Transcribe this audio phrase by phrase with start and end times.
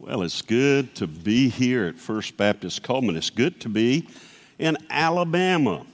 [0.00, 3.16] Well, it's good to be here at First Baptist Cullman.
[3.16, 4.06] It's good to be
[4.56, 5.84] in Alabama.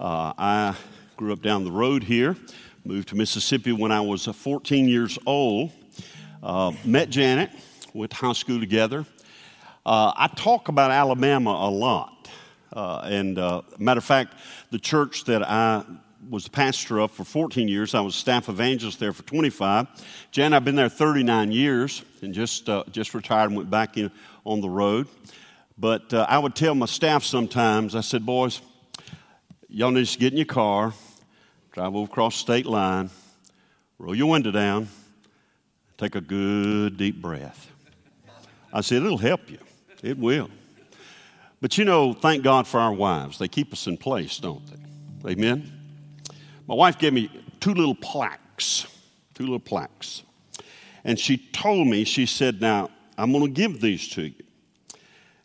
[0.00, 0.74] Uh, I
[1.18, 2.34] grew up down the road here,
[2.82, 5.70] moved to Mississippi when I was uh, 14 years old.
[6.42, 7.50] Uh, met Janet,
[7.92, 9.04] went to high school together.
[9.84, 12.30] Uh, I talk about Alabama a lot.
[12.72, 14.32] Uh, and uh, matter of fact,
[14.70, 15.84] the church that I
[16.32, 17.94] was the pastor of for 14 years.
[17.94, 19.86] I was staff evangelist there for 25.
[20.30, 24.10] Jan, I've been there 39 years and just, uh, just retired and went back in
[24.46, 25.08] on the road.
[25.76, 28.62] But uh, I would tell my staff sometimes, I said, boys,
[29.68, 30.94] y'all need to get in your car,
[31.70, 33.10] drive over across state line,
[33.98, 34.88] roll your window down,
[35.98, 37.70] take a good deep breath.
[38.72, 39.58] I said, it'll help you.
[40.02, 40.48] It will.
[41.60, 43.38] But you know, thank God for our wives.
[43.38, 45.32] They keep us in place, don't they?
[45.32, 45.81] Amen?
[46.72, 47.28] My wife gave me
[47.60, 48.86] two little plaques,
[49.34, 50.22] two little plaques.
[51.04, 54.44] And she told me, she said, Now, I'm going to give these to you.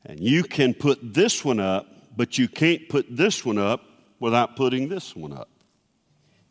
[0.06, 3.84] And you can put this one up, but you can't put this one up
[4.22, 5.50] without putting this one up.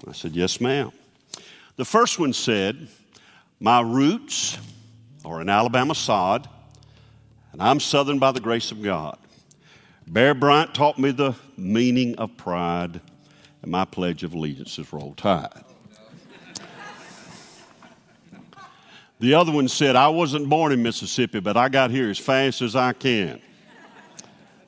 [0.06, 0.92] I said, Yes, ma'am.
[1.77, 2.86] The first one said,
[3.58, 4.58] My roots
[5.24, 6.50] are in Alabama sod,
[7.52, 9.16] and I'm Southern by the grace of God.
[10.06, 13.00] Bear Bryant taught me the meaning of pride
[13.62, 15.64] and my Pledge of Allegiance is Roll Tide.
[19.18, 22.60] The other one said, I wasn't born in Mississippi, but I got here as fast
[22.60, 23.40] as I can.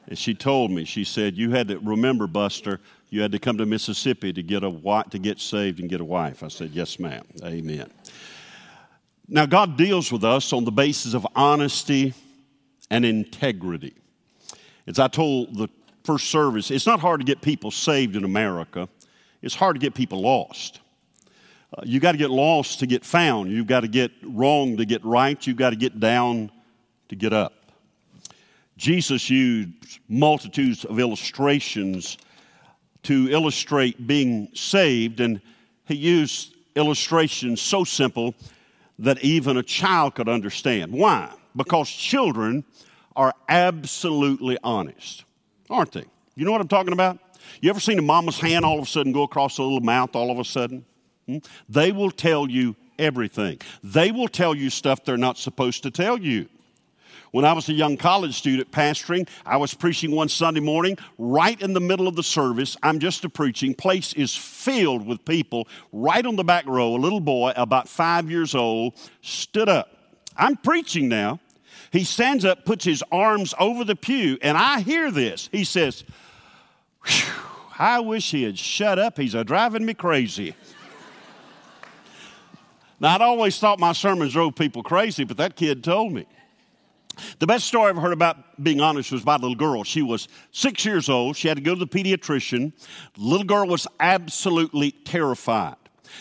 [0.06, 2.80] And she told me, she said, You had to remember, Buster,
[3.10, 6.04] you had to come to Mississippi to get, a, to get saved and get a
[6.04, 6.42] wife.
[6.42, 7.26] I said, Yes, ma'am.
[7.44, 7.90] Amen.
[9.28, 12.14] Now, God deals with us on the basis of honesty
[12.90, 13.94] and integrity.
[14.86, 15.68] As I told the
[16.08, 18.88] first service, it's not hard to get people saved in America,
[19.42, 20.80] it's hard to get people lost.
[21.76, 23.50] Uh, you got to get lost to get found.
[23.50, 25.46] You've got to get wrong to get right.
[25.46, 26.50] You've got to get down
[27.10, 27.52] to get up.
[28.78, 32.16] Jesus used multitudes of illustrations
[33.02, 35.42] to illustrate being saved, and
[35.84, 38.34] he used illustrations so simple
[38.98, 40.90] that even a child could understand.
[40.90, 41.30] Why?
[41.54, 42.64] Because children
[43.14, 45.24] are absolutely honest
[45.70, 46.04] aren't they?
[46.34, 47.18] You know what I'm talking about?
[47.60, 50.14] You ever seen a mama's hand all of a sudden go across a little mouth
[50.14, 50.84] all of a sudden?
[51.26, 51.38] Hmm?
[51.68, 53.60] They will tell you everything.
[53.82, 56.48] They will tell you stuff they're not supposed to tell you.
[57.30, 61.60] When I was a young college student pastoring, I was preaching one Sunday morning, right
[61.60, 62.76] in the middle of the service.
[62.82, 63.74] I'm just a preaching.
[63.74, 65.68] Place is filled with people.
[65.92, 69.90] Right on the back row, a little boy, about five years old, stood up.
[70.36, 71.40] I'm preaching now.
[71.90, 75.48] He stands up, puts his arms over the pew, and I hear this.
[75.52, 76.04] He says,
[77.78, 79.16] I wish he had shut up.
[79.18, 80.54] He's a driving me crazy.
[83.00, 86.26] now, I'd always thought my sermons drove people crazy, but that kid told me.
[87.38, 89.84] The best story I ever heard about being honest was about a little girl.
[89.84, 91.36] She was six years old.
[91.36, 92.72] She had to go to the pediatrician.
[93.14, 95.76] The little girl was absolutely terrified.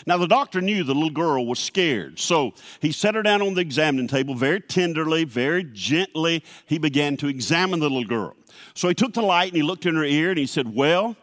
[0.06, 3.54] Now, the doctor knew the little girl was scared, so he set her down on
[3.54, 6.44] the examining table very tenderly, very gently.
[6.66, 8.36] He began to examine the little girl.
[8.74, 11.16] So he took the light and he looked in her ear and he said, Well,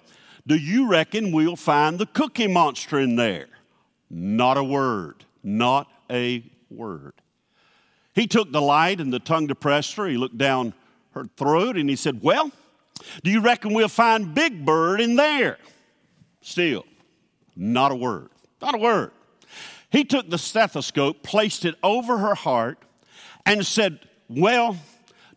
[0.48, 3.48] do you reckon we'll find the cookie monster in there?
[4.10, 7.14] Not a word, not a word.
[8.14, 10.74] He took the light and the tongue depressor, he looked down
[11.12, 12.52] her throat and he said, Well,
[13.24, 15.58] do you reckon we'll find Big Bird in there?
[16.42, 16.86] Still,
[17.56, 18.30] not a word.
[18.62, 19.12] Not a word.
[19.90, 22.80] He took the stethoscope, placed it over her heart,
[23.46, 24.78] and said, Well,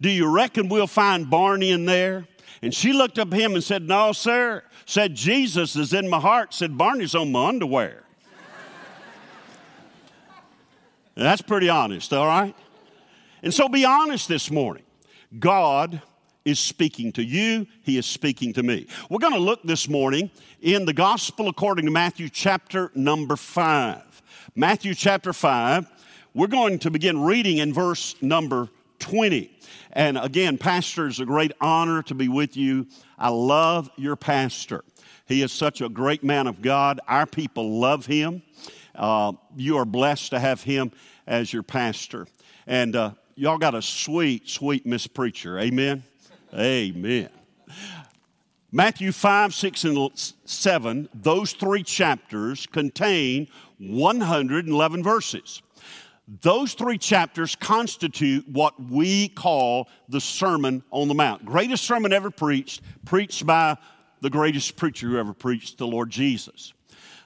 [0.01, 2.27] do you reckon we'll find Barney in there?
[2.63, 4.63] And she looked up at him and said, No, sir.
[4.87, 6.55] Said, Jesus is in my heart.
[6.55, 8.05] Said, Barney's on my underwear.
[11.15, 12.55] That's pretty honest, all right?
[13.43, 14.85] And so be honest this morning.
[15.39, 16.01] God
[16.51, 18.87] is speaking to you, He is speaking to me.
[19.11, 24.23] We're going to look this morning in the Gospel according to Matthew chapter number 5.
[24.55, 25.87] Matthew chapter 5,
[26.35, 29.51] we're going to begin reading in verse number 20.
[29.93, 32.87] And again, Pastor, it's a great honor to be with you.
[33.19, 34.85] I love your pastor.
[35.27, 37.01] He is such a great man of God.
[37.07, 38.43] Our people love him.
[38.95, 40.93] Uh, you are blessed to have him
[41.27, 42.27] as your pastor.
[42.67, 45.59] And uh, y'all got a sweet, sweet Miss Preacher.
[45.59, 46.03] Amen.
[46.55, 47.29] Amen.
[48.71, 50.11] Matthew 5, 6, and
[50.45, 53.49] 7, those three chapters contain
[53.79, 55.63] 111 verses.
[56.43, 61.47] Those three chapters constitute what we call the Sermon on the Mount.
[61.47, 63.79] Greatest sermon ever preached, preached by
[64.21, 66.75] the greatest preacher who ever preached, the Lord Jesus.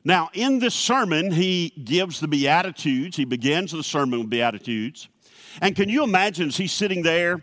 [0.04, 3.16] Now, in this sermon, he gives the Beatitudes.
[3.16, 5.08] He begins the sermon with Beatitudes.
[5.60, 7.40] And can you imagine as he's sitting there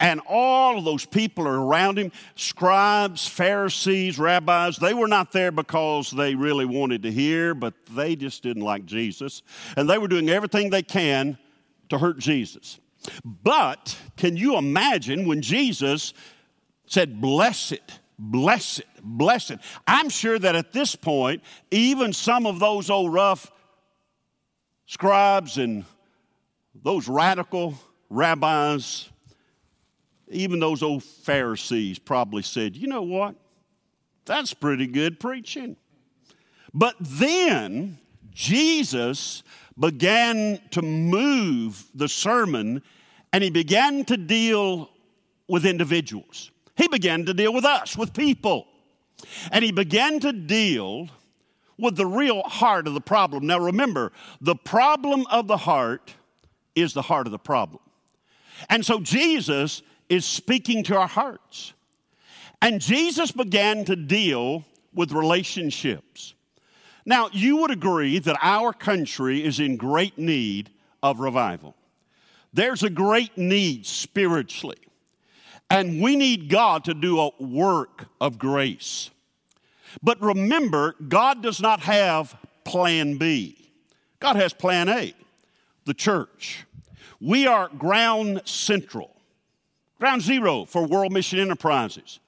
[0.00, 4.76] and all of those people are around him scribes, Pharisees, rabbis.
[4.76, 8.84] They were not there because they really wanted to hear, but they just didn't like
[8.84, 9.42] Jesus.
[9.76, 11.38] And they were doing everything they can
[11.88, 12.80] to hurt Jesus.
[13.24, 16.14] But can you imagine when Jesus
[16.86, 19.60] said, Bless it, bless it, bless it?
[19.86, 23.52] I'm sure that at this point, even some of those old rough
[24.86, 25.84] scribes and
[26.74, 27.74] those radical
[28.08, 29.08] rabbis,
[30.28, 33.36] even those old Pharisees probably said, You know what?
[34.24, 35.76] That's pretty good preaching.
[36.72, 37.98] But then
[38.30, 39.42] Jesus
[39.78, 42.82] began to move the sermon
[43.32, 44.90] and he began to deal
[45.48, 46.50] with individuals.
[46.76, 48.66] He began to deal with us, with people.
[49.50, 51.08] And he began to deal
[51.78, 53.46] with the real heart of the problem.
[53.46, 56.14] Now remember, the problem of the heart
[56.74, 57.82] is the heart of the problem.
[58.68, 61.72] And so Jesus is speaking to our hearts.
[62.60, 64.64] And Jesus began to deal
[64.94, 66.34] with relationships.
[67.04, 70.70] Now, you would agree that our country is in great need
[71.02, 71.74] of revival.
[72.52, 74.78] There's a great need spiritually.
[75.70, 79.10] And we need God to do a work of grace.
[80.02, 83.56] But remember, God does not have plan B.
[84.20, 85.14] God has plan A,
[85.84, 86.64] the church.
[87.20, 89.16] We are ground central,
[89.98, 92.20] ground zero for World Mission Enterprises.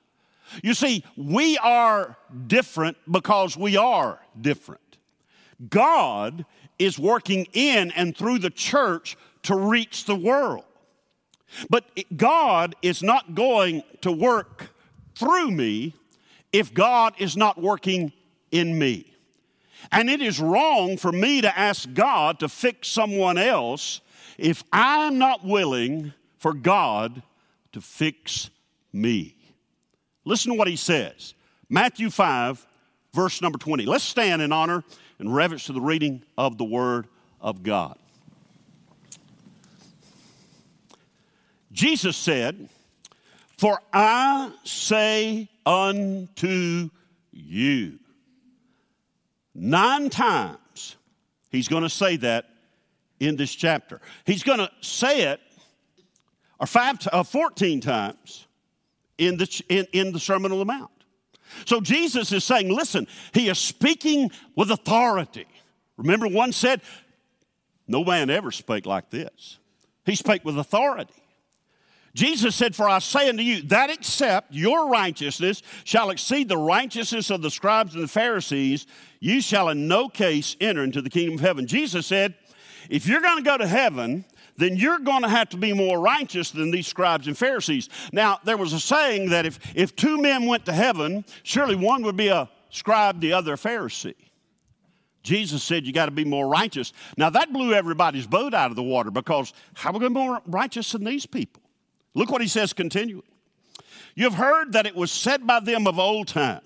[0.62, 2.16] You see, we are
[2.46, 4.80] different because we are different.
[5.68, 6.44] God
[6.78, 10.64] is working in and through the church to reach the world.
[11.70, 11.84] But
[12.16, 14.70] God is not going to work
[15.14, 15.94] through me
[16.52, 18.12] if God is not working
[18.50, 19.13] in me.
[19.92, 24.00] And it is wrong for me to ask God to fix someone else
[24.38, 27.22] if I'm not willing for God
[27.72, 28.50] to fix
[28.92, 29.36] me.
[30.25, 31.34] Listen to what he says
[31.69, 32.66] Matthew 5,
[33.12, 33.86] verse number 20.
[33.86, 34.84] Let's stand in honor
[35.19, 37.08] and reverence to the reading of the Word
[37.40, 37.98] of God.
[41.72, 42.69] Jesus said,
[43.58, 46.90] For I say unto
[47.32, 47.98] you,
[49.54, 50.96] nine times
[51.50, 52.46] he's going to say that
[53.20, 54.00] in this chapter.
[54.24, 55.40] He's going to say it,
[56.58, 58.46] or five, uh, 14 times
[59.18, 60.90] in the, in, in the Sermon on the Mount.
[61.66, 65.46] So Jesus is saying, listen, he is speaking with authority.
[65.96, 66.80] Remember, one said,
[67.86, 69.58] No man ever spake like this.
[70.04, 71.14] He spake with authority.
[72.14, 77.31] Jesus said, For I say unto you, that except your righteousness shall exceed the righteousness
[77.31, 78.87] of the scribes and the Pharisees,
[79.19, 81.66] you shall in no case enter into the kingdom of heaven.
[81.66, 82.34] Jesus said,
[82.88, 84.25] If you're going to go to heaven,
[84.56, 87.88] then you're going to have to be more righteous than these scribes and Pharisees.
[88.12, 92.05] Now, there was a saying that if, if two men went to heaven, surely one
[92.05, 94.14] would be a scribe, the other a Pharisee.
[95.25, 96.93] Jesus said you got to be more righteous.
[97.17, 100.20] Now, that blew everybody's boat out of the water because how are we going to
[100.20, 101.63] be more righteous than these people?
[102.14, 103.22] Look what he says continuing.
[104.14, 106.61] You have heard that it was said by them of old time,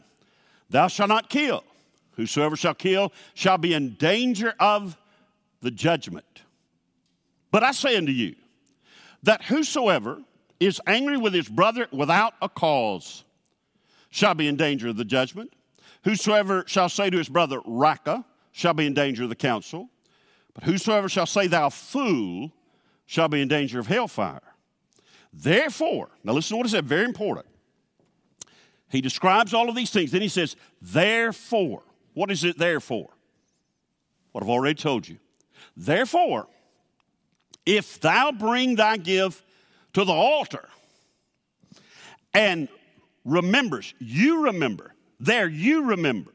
[0.71, 1.65] Thou shalt not kill.
[2.13, 4.97] Whosoever shall kill shall be in danger of
[5.63, 6.43] the judgment.
[7.51, 8.35] But I say unto you
[9.23, 10.21] that whosoever
[10.61, 13.25] is angry with his brother without a cause
[14.11, 15.53] shall be in danger of the judgment.
[16.05, 19.89] Whosoever shall say to his brother, Raca, shall be in danger of the council.
[20.55, 22.53] But whosoever shall say, Thou fool,
[23.07, 24.41] shall be in danger of hellfire.
[25.33, 27.47] Therefore, now listen to what he said, very important.
[28.91, 30.11] He describes all of these things.
[30.11, 31.83] Then he says, Therefore,
[32.15, 33.11] what is it there for?
[34.33, 35.19] What I've already told you.
[35.77, 36.49] Therefore,
[37.67, 39.45] if thou bring thy gift
[39.93, 40.69] to the altar
[42.33, 42.69] and
[43.25, 46.33] remembers, you remember, there you remember,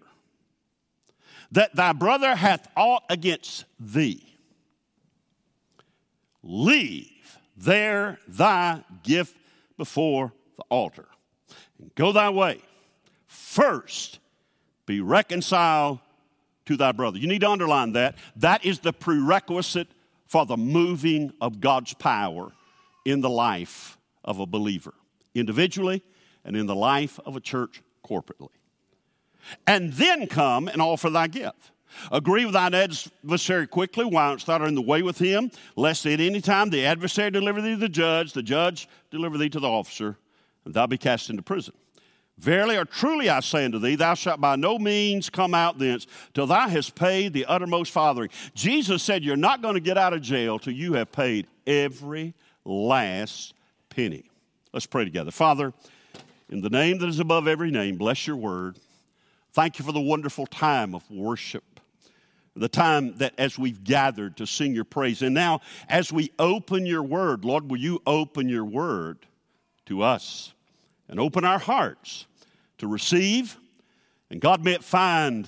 [1.52, 4.38] that thy brother hath aught against thee,
[6.44, 7.13] leave
[7.64, 9.36] there thy gift
[9.78, 11.06] before the altar
[11.80, 12.60] and go thy way.
[13.28, 14.20] First,
[14.86, 16.00] be reconciled
[16.66, 17.18] to thy brother.
[17.18, 18.16] You need to underline that.
[18.38, 19.90] That is the prerequisite
[20.28, 22.52] for the moving of God's power
[23.06, 24.94] in the life of a believer,
[25.36, 26.02] individually
[26.46, 28.50] and in the life of a church corporately.
[29.68, 31.72] And then come and offer thy gift.
[32.12, 36.20] Agree with thine adversary quickly while it's not in the way with him, lest at
[36.20, 39.68] any time the adversary deliver thee to the judge, the judge deliver thee to the
[39.68, 40.18] officer,
[40.66, 41.74] and thou be cast into prison.
[42.40, 46.08] Verily or truly I say unto thee, thou shalt by no means come out thence
[46.34, 48.30] till thou hast paid the uttermost farthing.
[48.56, 52.34] Jesus said, You're not going to get out of jail till you have paid every
[52.66, 53.54] last
[53.90, 54.24] penny.
[54.74, 55.30] Let's pray together.
[55.30, 55.74] Father,
[56.50, 58.78] in the name that is above every name, bless your word.
[59.54, 61.73] Thank you for the wonderful time of worship
[62.56, 65.22] the time that as we've gathered to sing your praise.
[65.22, 69.26] And now, as we open your word, Lord, will you open your word
[69.88, 70.54] to us
[71.10, 72.28] and open our hearts
[72.78, 73.58] to receive?
[74.30, 75.48] And God, may it find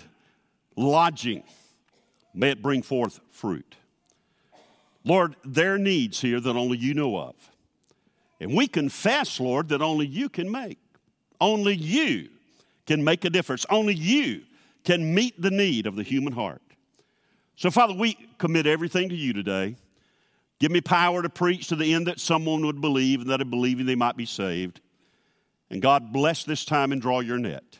[0.76, 1.44] lodging,
[2.34, 3.76] may it bring forth fruit.
[5.04, 7.36] Lord, there are needs here that only you know of.
[8.40, 10.80] And we confess, Lord, that only you can make.
[11.40, 12.30] Only you
[12.88, 13.66] can make a difference.
[13.70, 14.42] Only you
[14.84, 16.62] can meet the need of the human heart.
[17.56, 19.76] So, Father, we commit everything to you today.
[20.60, 23.50] Give me power to preach to the end that someone would believe and that in
[23.50, 24.82] believing they might be saved.
[25.70, 27.80] And God, bless this time and draw your net.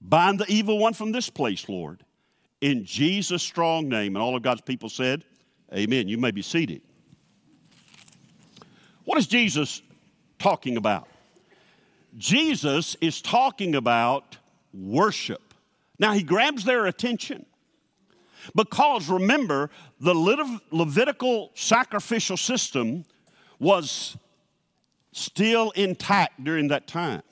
[0.00, 2.04] Bind the evil one from this place, Lord.
[2.60, 4.16] In Jesus' strong name.
[4.16, 5.24] And all of God's people said,
[5.72, 6.08] Amen.
[6.08, 6.82] You may be seated.
[9.04, 9.82] What is Jesus
[10.38, 11.08] talking about?
[12.18, 14.36] Jesus is talking about
[14.74, 15.54] worship.
[15.98, 17.46] Now, he grabs their attention.
[18.54, 19.70] Because remember,
[20.00, 20.14] the
[20.70, 23.04] Levitical sacrificial system
[23.58, 24.16] was
[25.12, 27.22] still intact during that time.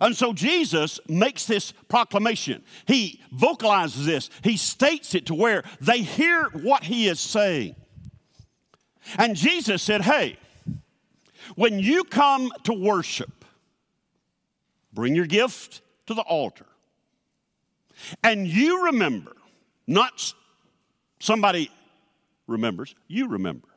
[0.00, 2.64] And so Jesus makes this proclamation.
[2.86, 7.76] He vocalizes this, he states it to where they hear what he is saying.
[9.18, 10.36] And Jesus said, Hey,
[11.54, 13.44] when you come to worship,
[14.92, 16.66] bring your gift to the altar.
[18.22, 19.36] And you remember
[19.86, 20.32] not
[21.20, 21.70] somebody
[22.46, 23.68] remembers, you remember.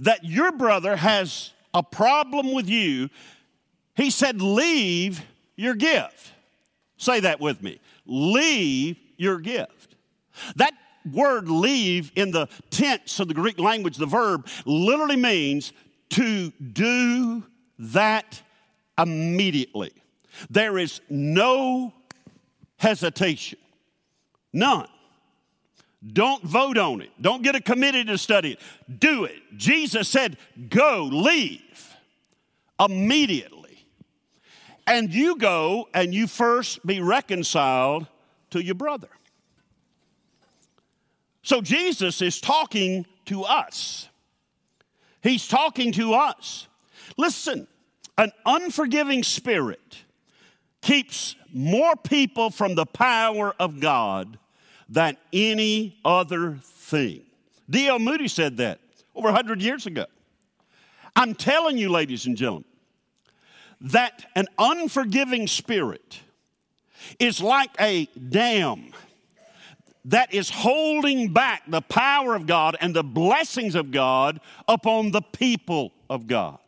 [0.00, 3.10] That your brother has a problem with you.
[3.96, 5.22] He said, Leave
[5.56, 6.32] your gift.
[6.96, 7.80] Say that with me.
[8.06, 9.96] Leave your gift.
[10.56, 10.74] That
[11.12, 15.72] word leave in the tense of the Greek language, the verb, literally means
[16.10, 17.42] to do
[17.78, 18.40] that
[18.98, 19.92] immediately.
[20.50, 21.92] There is no
[22.76, 23.58] hesitation,
[24.52, 24.88] none.
[26.12, 27.10] Don't vote on it.
[27.20, 28.60] Don't get a committee to study it.
[29.00, 29.40] Do it.
[29.56, 30.36] Jesus said,
[30.68, 31.96] Go, leave
[32.78, 33.86] immediately.
[34.86, 38.06] And you go and you first be reconciled
[38.50, 39.08] to your brother.
[41.42, 44.08] So Jesus is talking to us.
[45.22, 46.68] He's talking to us.
[47.16, 47.66] Listen,
[48.18, 50.04] an unforgiving spirit
[50.82, 54.38] keeps more people from the power of God
[54.88, 57.22] than any other thing.
[57.68, 57.98] D.L.
[57.98, 58.80] Moody said that
[59.14, 60.06] over 100 years ago.
[61.16, 62.64] I'm telling you, ladies and gentlemen,
[63.80, 66.20] that an unforgiving spirit
[67.18, 68.92] is like a dam
[70.06, 75.22] that is holding back the power of God and the blessings of God upon the
[75.22, 76.58] people of God.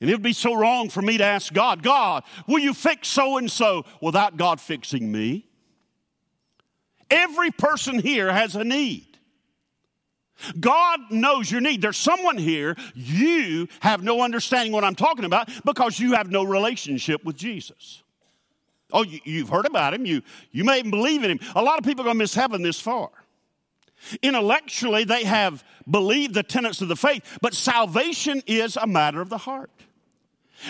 [0.00, 3.06] And it would be so wrong for me to ask God, God, will you fix
[3.06, 5.46] so and so without God fixing me?
[7.12, 9.06] Every person here has a need.
[10.58, 11.82] God knows your need.
[11.82, 16.42] There's someone here, you have no understanding what I'm talking about because you have no
[16.42, 18.02] relationship with Jesus.
[18.92, 20.06] Oh, you, have heard about him.
[20.06, 21.40] You, you may even believe in him.
[21.54, 23.10] A lot of people are going to miss heaven this far.
[24.22, 29.28] Intellectually, they have believed the tenets of the faith, but salvation is a matter of
[29.28, 29.70] the heart.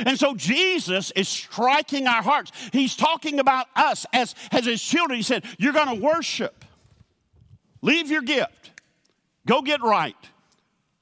[0.06, 2.52] And so Jesus is striking our hearts.
[2.72, 5.16] He's talking about us as, as his children.
[5.16, 6.64] He said, You're going to worship.
[7.82, 8.70] Leave your gift.
[9.46, 10.16] Go get right.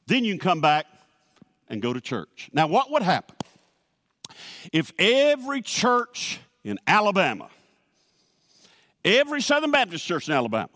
[0.06, 0.87] Then you can come back
[1.68, 2.50] and go to church.
[2.52, 3.37] Now, what would happen
[4.73, 7.49] if every church in Alabama,
[9.04, 10.70] every Southern Baptist church in Alabama,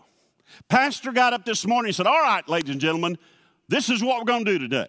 [0.69, 3.17] pastor got up this morning and said, All right, ladies and gentlemen,
[3.67, 4.87] this is what we're going to do today.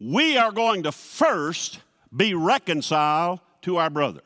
[0.00, 1.78] We are going to first
[2.14, 4.22] be reconciled to our brother.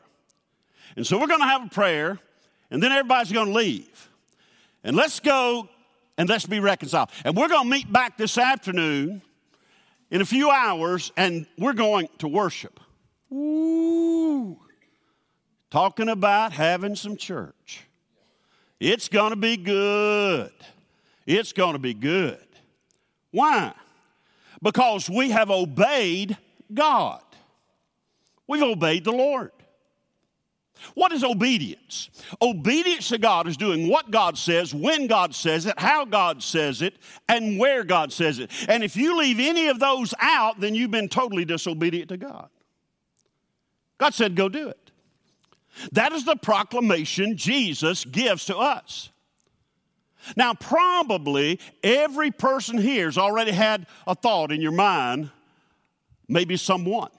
[0.95, 2.19] And so we're going to have a prayer,
[2.71, 4.09] and then everybody's going to leave.
[4.83, 5.69] And let's go
[6.17, 7.09] and let's be reconciled.
[7.23, 9.21] And we're going to meet back this afternoon
[10.09, 12.79] in a few hours, and we're going to worship.
[13.31, 14.57] Ooh,
[15.69, 17.83] talking about having some church.
[18.79, 20.51] It's going to be good.
[21.25, 22.43] It's going to be good.
[23.31, 23.73] Why?
[24.61, 26.37] Because we have obeyed
[26.73, 27.21] God.
[28.47, 29.51] We've obeyed the Lord.
[30.93, 32.09] What is obedience?
[32.41, 36.81] Obedience to God is doing what God says, when God says it, how God says
[36.81, 36.95] it,
[37.27, 38.51] and where God says it.
[38.69, 42.49] And if you leave any of those out, then you've been totally disobedient to God.
[43.97, 44.91] God said, go do it.
[45.91, 49.09] That is the proclamation Jesus gives to us.
[50.35, 55.31] Now, probably every person here has already had a thought in your mind,
[56.27, 57.09] maybe someone,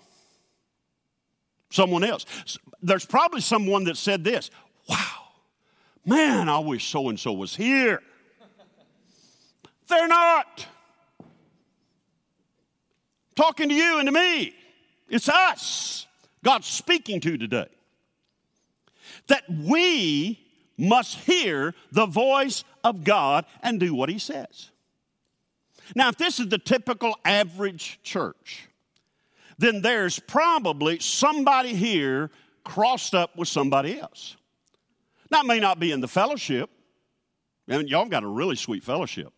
[1.71, 2.25] someone else.
[2.83, 4.51] There's probably someone that said this
[4.89, 5.29] Wow,
[6.05, 8.03] man, I wish so and so was here.
[9.89, 10.67] They're not.
[13.35, 14.55] Talking to you and to me.
[15.09, 16.07] It's us
[16.45, 17.69] God's speaking to today.
[19.29, 20.41] That we
[20.77, 24.71] must hear the voice of God and do what He says.
[25.95, 28.68] Now, if this is the typical average church,
[29.59, 32.31] then there's probably somebody here
[32.65, 34.37] crossed up with somebody else.
[35.31, 36.71] That may not be in the fellowship.
[37.69, 39.33] I mean, y'all got a really sweet fellowship.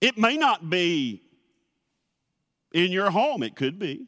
[0.00, 1.22] It may not be
[2.72, 4.06] in your home, it could be.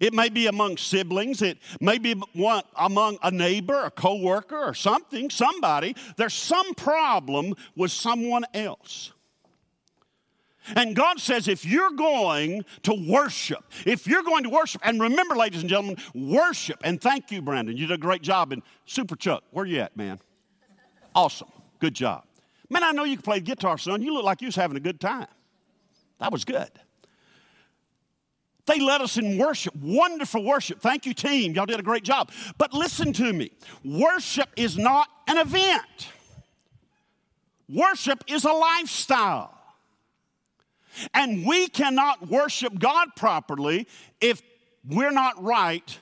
[0.00, 4.74] It may be among siblings, it may be one, among a neighbor, a coworker, or
[4.74, 5.96] something, somebody.
[6.16, 9.12] There's some problem with someone else.
[10.76, 15.34] And God says, if you're going to worship, if you're going to worship, and remember,
[15.36, 17.76] ladies and gentlemen, worship, and thank you, Brandon.
[17.76, 18.52] You did a great job.
[18.52, 20.18] And Super Chuck, where you at, man?
[21.14, 21.48] Awesome.
[21.78, 22.24] Good job.
[22.70, 24.02] Man, I know you can play guitar, son.
[24.02, 25.26] You look like you was having a good time.
[26.18, 26.70] That was good.
[28.66, 30.80] They led us in worship, wonderful worship.
[30.80, 31.54] Thank you, team.
[31.54, 32.30] Y'all did a great job.
[32.58, 33.50] But listen to me
[33.82, 36.12] worship is not an event,
[37.68, 39.57] worship is a lifestyle.
[41.14, 43.86] And we cannot worship God properly
[44.20, 44.42] if
[44.88, 45.98] we're not right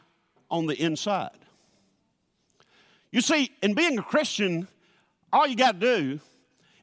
[0.50, 1.30] on the inside.
[3.10, 4.68] You see, in being a Christian,
[5.32, 6.20] all you got to do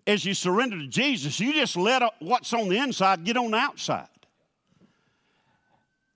[0.05, 1.39] is you surrender to Jesus.
[1.39, 4.07] You just let what's on the inside get on the outside.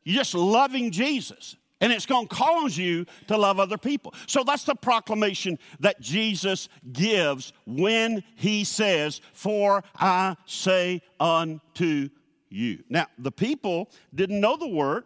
[0.03, 1.55] You're just loving Jesus.
[1.79, 4.13] And it's going to cause you to love other people.
[4.25, 12.09] So that's the proclamation that Jesus gives when he says, For I say unto
[12.49, 12.83] you.
[12.89, 15.05] Now, the people didn't know the word.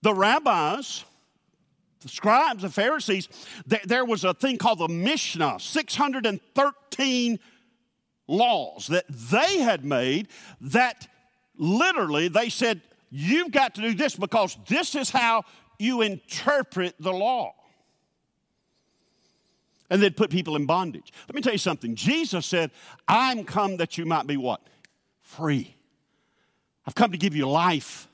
[0.00, 1.04] The rabbis,
[2.00, 3.28] the scribes, the Pharisees,
[3.66, 7.38] there was a thing called the Mishnah, 613
[8.26, 10.28] laws that they had made
[10.60, 11.06] that
[11.56, 12.80] literally, they said,
[13.16, 15.44] You've got to do this because this is how
[15.78, 17.54] you interpret the law.
[19.88, 21.12] And they'd put people in bondage.
[21.28, 21.94] Let me tell you something.
[21.94, 22.72] Jesus said,
[23.06, 24.62] I'm come that you might be what?
[25.22, 25.76] Free.
[26.88, 28.08] I've come to give you life.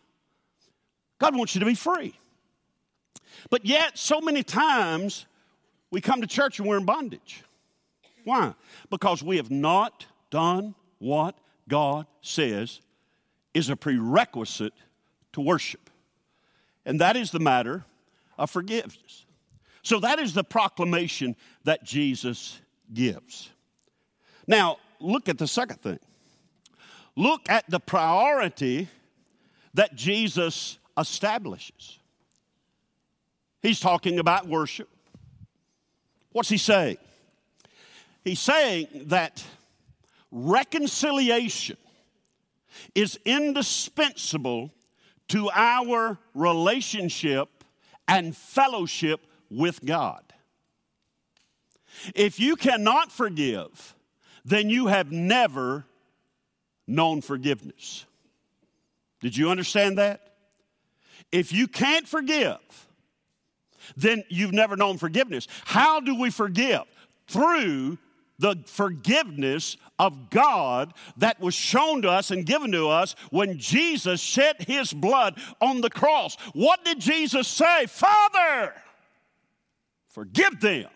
[1.18, 2.14] God wants you to be free.
[3.48, 5.24] But yet, so many times,
[5.90, 7.42] we come to church and we're in bondage.
[8.24, 8.52] Why?
[8.90, 12.82] Because we have not done what God says
[13.54, 14.74] is a prerequisite
[15.32, 15.90] to worship,
[16.84, 17.84] and that is the matter
[18.38, 19.26] of forgiveness.
[19.82, 22.60] So, that is the proclamation that Jesus
[22.92, 23.50] gives.
[24.46, 25.98] Now, look at the second thing.
[27.16, 28.88] Look at the priority
[29.74, 31.98] that Jesus establishes.
[33.62, 34.88] He's talking about worship.
[36.32, 36.98] What's he saying?
[38.24, 39.44] He's saying that
[40.30, 41.76] reconciliation
[42.94, 44.70] is indispensable
[45.30, 47.48] to our relationship
[48.06, 50.22] and fellowship with God.
[52.14, 53.94] If you cannot forgive,
[54.44, 55.84] then you have never
[56.86, 58.06] known forgiveness.
[59.20, 60.34] Did you understand that?
[61.30, 62.58] If you can't forgive,
[63.96, 65.46] then you've never known forgiveness.
[65.64, 66.82] How do we forgive?
[67.28, 67.98] Through
[68.40, 74.20] the forgiveness of God that was shown to us and given to us when Jesus
[74.20, 76.36] shed his blood on the cross.
[76.54, 77.86] What did Jesus say?
[77.86, 78.74] Father,
[80.08, 80.88] forgive them.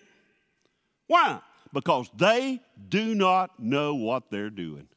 [1.06, 1.40] Why?
[1.72, 4.88] Because they do not know what they're doing.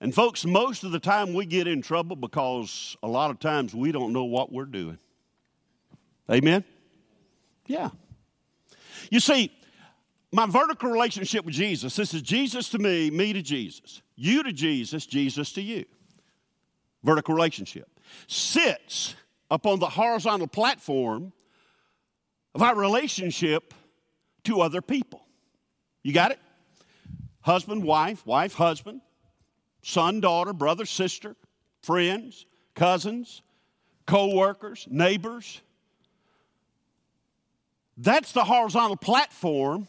[0.00, 3.74] And, folks, most of the time we get in trouble because a lot of times
[3.74, 4.98] we don't know what we're doing.
[6.30, 6.64] Amen?
[7.66, 7.90] Yeah.
[9.10, 9.50] You see,
[10.34, 14.52] my vertical relationship with Jesus this is Jesus to me, me to Jesus, you to
[14.52, 15.84] Jesus, Jesus to you.
[17.04, 17.88] Vertical relationship
[18.26, 19.14] sits
[19.50, 21.32] upon the horizontal platform
[22.54, 23.74] of our relationship
[24.42, 25.24] to other people.
[26.02, 26.40] You got it?
[27.40, 29.02] Husband, wife, wife, husband,
[29.82, 31.36] son, daughter, brother, sister,
[31.82, 33.42] friends, cousins,
[34.06, 35.60] co workers, neighbors.
[37.96, 39.86] That's the horizontal platform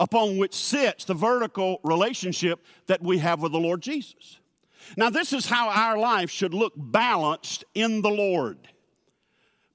[0.00, 4.40] upon which sits the vertical relationship that we have with the Lord Jesus.
[4.96, 8.56] Now, this is how our life should look balanced in the Lord.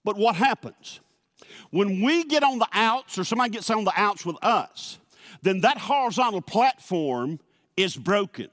[0.03, 0.99] But what happens?
[1.69, 4.97] When we get on the outs, or somebody gets on the outs with us,
[5.43, 7.39] then that horizontal platform
[7.77, 8.49] is broken.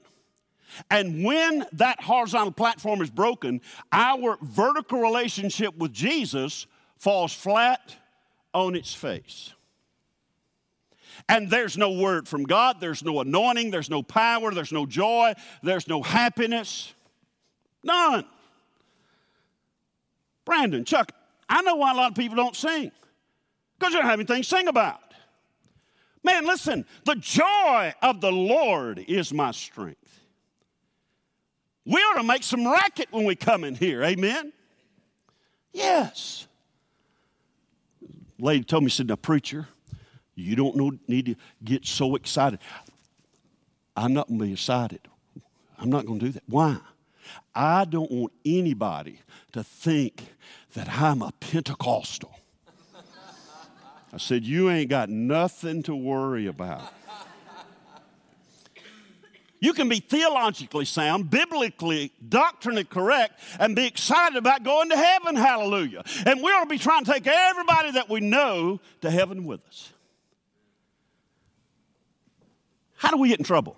[0.91, 6.67] And when that horizontal platform is broken, our vertical relationship with Jesus
[6.99, 7.95] falls flat
[8.53, 9.53] on its face.
[11.29, 15.33] And there's no word from God, there's no anointing, there's no power, there's no joy,
[15.61, 16.93] there's no happiness.
[17.83, 18.25] None.
[20.45, 21.11] Brandon, Chuck,
[21.47, 22.91] I know why a lot of people don't sing
[23.79, 24.99] because they don't have anything to sing about.
[26.23, 30.21] Man, listen, the joy of the Lord is my strength.
[31.85, 34.53] We ought to make some racket when we come in here, amen?
[35.73, 36.47] Yes.
[38.39, 39.67] Lady told me, said, now, preacher,
[40.35, 42.59] you don't need to get so excited.
[43.95, 45.01] I'm not going to be excited.
[45.77, 46.43] I'm not going to do that.
[46.47, 46.77] Why?
[47.53, 49.19] I don't want anybody
[49.51, 50.23] to think
[50.73, 52.33] that I'm a Pentecostal.
[54.11, 56.93] I said, You ain't got nothing to worry about.
[59.59, 65.37] You can be theologically sound, biblically, doctrinally correct, and be excited about going to heaven.
[65.37, 66.03] Hallelujah.
[66.25, 69.65] And we ought to be trying to take everybody that we know to heaven with
[69.69, 69.92] us.
[73.03, 73.75] How do we get in trouble?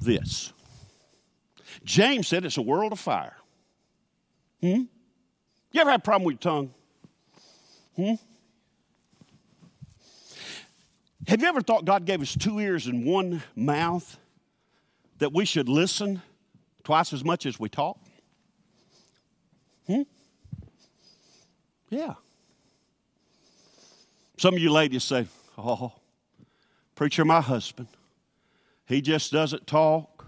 [0.00, 0.52] This.
[1.84, 3.36] James said it's a world of fire.
[4.60, 4.82] Hmm?
[5.70, 6.74] You ever had a problem with your tongue?
[7.94, 8.14] Hmm?
[11.28, 14.18] Have you ever thought God gave us two ears and one mouth
[15.18, 16.22] that we should listen
[16.82, 17.96] twice as much as we talk?
[19.86, 20.02] Hmm?
[21.90, 22.14] Yeah.
[24.36, 25.92] Some of you ladies say, Oh,
[27.00, 27.88] preacher, my husband,
[28.84, 30.26] he just doesn't talk.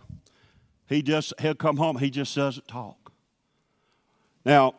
[0.87, 3.13] He just, he'll come home, he just doesn't talk.
[4.47, 4.73] Now,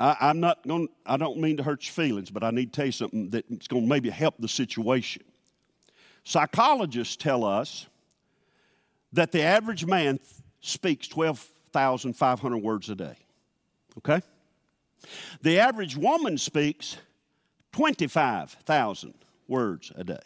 [0.00, 0.88] I, am not going.
[1.06, 3.68] I don't mean to hurt your feelings, but I need to tell you something that's
[3.68, 5.22] going to maybe help the situation.
[6.24, 7.86] Psychologists tell us
[9.12, 10.18] that the average man
[10.60, 13.16] speaks 12,500 words a day.
[13.98, 14.20] Okay?
[15.42, 16.96] The average woman speaks
[17.74, 19.14] 25,000
[19.46, 20.18] words a day.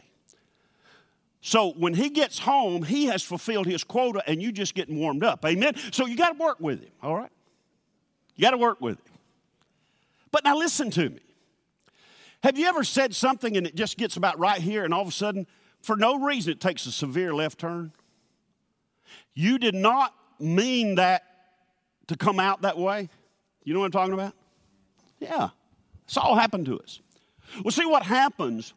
[1.47, 5.23] So when he gets home, he has fulfilled his quota and you just getting warmed
[5.23, 5.45] up.
[5.45, 5.75] Amen?
[5.93, 7.31] So you got to work with him, all right?
[8.35, 9.13] You got to work with him.
[10.31, 11.21] But now listen to me.
[12.43, 15.09] Have you ever said something and it just gets about right here and all of
[15.09, 15.47] a sudden,
[15.83, 17.93] for no reason, it takes a severe left turn?
[19.35, 21.25] You did not mean that
[22.07, 23.11] to come out that way.
[23.65, 24.33] You know what I'm talking about?
[25.21, 25.51] Yeah.
[26.05, 27.01] It's all happened to us.
[27.63, 28.73] Well, see what happens,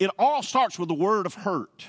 [0.00, 1.86] it all starts with a word of hurt.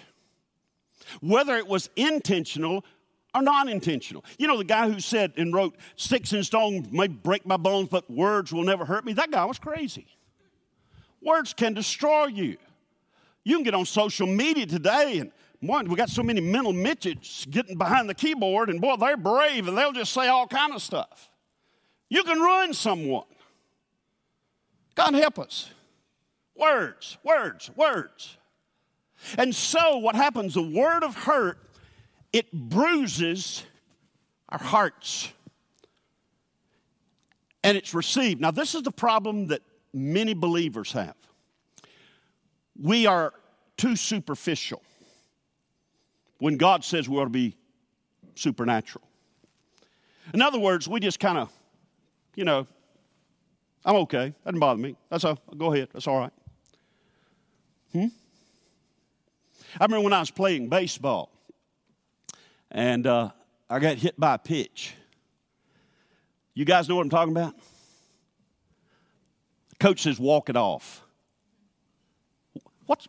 [1.21, 2.86] Whether it was intentional
[3.34, 4.24] or non intentional.
[4.38, 7.89] You know, the guy who said and wrote, Sticks and stones may break my bones,
[7.89, 10.06] but words will never hurt me, that guy was crazy.
[11.21, 12.58] Words can destroy you.
[13.43, 17.45] You can get on social media today and one, we got so many mental midgets
[17.45, 20.82] getting behind the keyboard, and boy, they're brave and they'll just say all kind of
[20.82, 21.30] stuff.
[22.10, 23.26] You can ruin someone.
[24.95, 25.69] God help us.
[26.62, 28.38] Words, words, words.
[29.38, 31.58] And so what happens, the word of hurt
[32.32, 33.63] it bruises
[34.50, 35.32] our hearts.
[37.63, 38.41] And it's received.
[38.41, 39.62] Now, this is the problem that
[39.93, 41.15] many believers have.
[42.80, 43.34] We are
[43.78, 44.82] too superficial
[46.39, 47.56] when God says we ought to be
[48.36, 49.04] supernatural.
[50.34, 51.52] In other words, we just kind of,
[52.36, 52.65] you know,
[53.84, 54.30] I'm okay.
[54.30, 54.95] That doesn't bother me.
[55.10, 55.38] That's all.
[55.58, 55.89] Go ahead.
[55.93, 56.32] That's all right.
[57.94, 58.08] Hmm?
[59.80, 61.32] I remember when I was playing baseball,
[62.70, 63.30] and uh,
[63.70, 64.94] I got hit by a pitch.
[66.54, 67.56] You guys know what I'm talking about?
[69.70, 71.02] The coach says, walk it off.
[72.86, 73.08] What's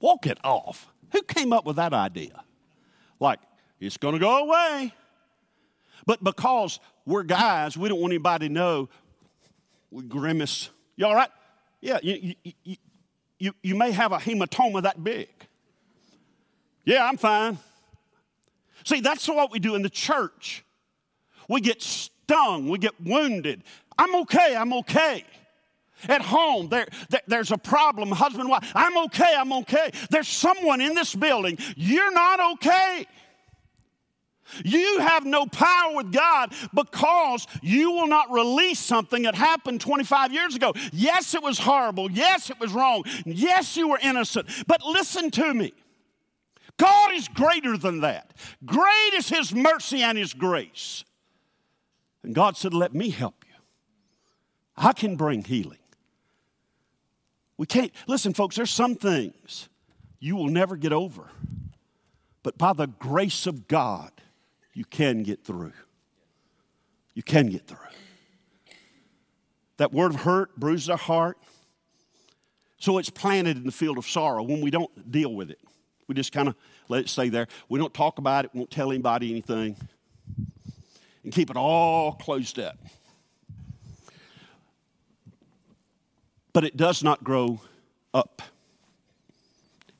[0.00, 0.86] walk it off?
[1.12, 2.44] Who came up with that idea?
[3.18, 3.40] Like,
[3.80, 4.92] it's going to go away.
[6.06, 8.88] But because we're guys, we don't want anybody to know
[9.90, 10.70] we grimace.
[10.96, 11.30] You all right?
[11.80, 12.76] Yeah, you, you,
[13.40, 15.28] you you may have a hematoma that big.
[16.84, 17.58] Yeah, I'm fine.
[18.84, 20.64] See, that's what we do in the church.
[21.48, 23.64] We get stung, we get wounded.
[23.98, 25.24] I'm okay, I'm okay.
[26.08, 28.70] At home, there, there, there's a problem, husband, wife.
[28.74, 29.90] I'm okay, I'm okay.
[30.10, 33.06] There's someone in this building, you're not okay.
[34.64, 40.32] You have no power with God because you will not release something that happened 25
[40.32, 40.72] years ago.
[40.92, 42.10] Yes, it was horrible.
[42.10, 43.04] Yes, it was wrong.
[43.24, 44.48] Yes, you were innocent.
[44.66, 45.72] But listen to me
[46.80, 48.32] God is greater than that.
[48.64, 51.04] Great is His mercy and His grace.
[52.22, 53.54] And God said, Let me help you.
[54.76, 55.78] I can bring healing.
[57.58, 59.68] We can't, listen, folks, there's some things
[60.18, 61.30] you will never get over.
[62.42, 64.12] But by the grace of God,
[64.72, 65.72] you can get through.
[67.14, 67.78] You can get through.
[69.78, 71.38] That word of hurt bruises our heart.
[72.78, 75.58] So it's planted in the field of sorrow when we don't deal with it.
[76.06, 76.54] We just kind of
[76.88, 77.46] let it stay there.
[77.68, 79.76] We don't talk about it, won't tell anybody anything,
[81.22, 82.78] and keep it all closed up.
[86.52, 87.60] But it does not grow
[88.12, 88.42] up,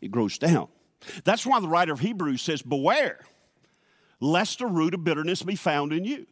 [0.00, 0.68] it grows down.
[1.24, 3.20] That's why the writer of Hebrews says, Beware,
[4.20, 6.26] lest a root of bitterness be found in you.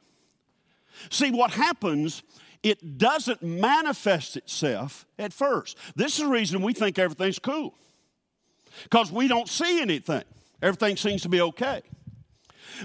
[1.11, 2.23] See, what happens,
[2.63, 5.77] it doesn't manifest itself at first.
[5.97, 7.75] This is the reason we think everything's cool,
[8.85, 10.25] because we don't see anything.
[10.61, 11.83] Everything seems to be okay.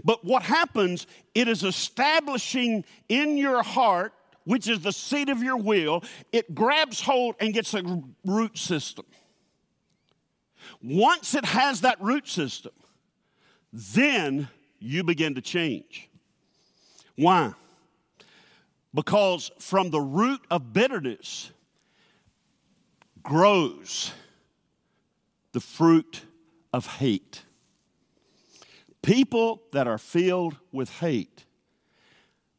[0.04, 4.13] But what happens, it is establishing in your heart,
[4.46, 9.06] which is the seat of your will, it grabs hold and gets a root system.
[10.82, 12.74] Once it has that root system,
[13.72, 14.48] then
[14.84, 16.10] you begin to change.
[17.15, 17.54] Why?
[18.93, 21.52] Because from the root of bitterness
[23.24, 24.12] grows
[25.54, 26.24] the fruit
[26.74, 27.43] of hate.
[29.02, 31.46] People that are filled with hate,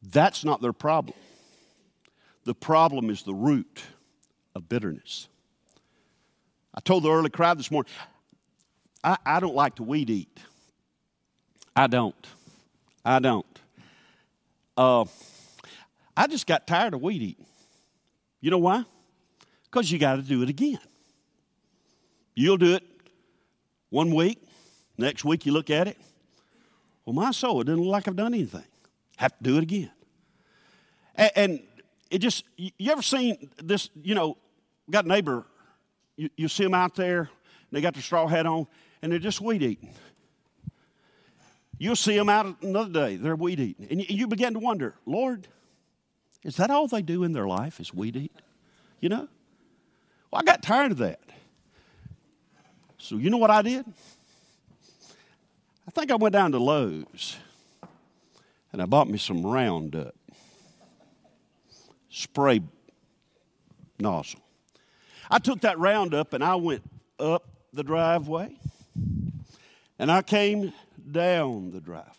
[0.01, 1.17] that's not their problem.
[2.43, 3.83] The problem is the root
[4.55, 5.27] of bitterness.
[6.73, 7.91] I told the early crowd this morning,
[9.03, 10.39] I, I don't like to weed eat.
[11.75, 12.27] I don't.
[13.03, 13.45] I don't.
[14.77, 15.05] Uh,
[16.15, 17.45] I just got tired of weed eating.
[18.39, 18.85] You know why?
[19.63, 20.79] Because you got to do it again.
[22.35, 22.83] You'll do it
[23.89, 24.41] one week,
[24.97, 25.97] next week you look at it.
[27.05, 28.65] Well, my soul, it doesn't look like I've done anything.
[29.17, 29.91] Have to do it again.
[31.15, 31.59] And, and
[32.09, 34.37] it just, you ever seen this, you know,
[34.89, 35.45] got a neighbor,
[36.17, 37.29] you, you see them out there,
[37.71, 38.67] they got their straw hat on,
[39.01, 39.93] and they're just weed eating.
[41.77, 43.87] You'll see them out another day, they're weed eating.
[43.89, 45.47] And you begin to wonder, Lord,
[46.43, 48.31] is that all they do in their life is weed eat?
[49.01, 49.27] You know?
[50.31, 51.19] Well, I got tired of that.
[52.97, 53.85] So you know what I did?
[55.87, 57.37] I think I went down to Lowe's
[58.71, 60.15] and I bought me some Roundup
[62.09, 62.61] spray
[63.99, 64.39] nozzle.
[65.29, 66.83] I took that Roundup and I went
[67.19, 68.57] up the driveway
[69.99, 70.73] and I came
[71.11, 72.11] down the driveway.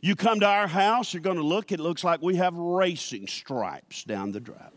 [0.00, 3.26] You come to our house, you're going to look, it looks like we have racing
[3.26, 4.70] stripes down the driveway.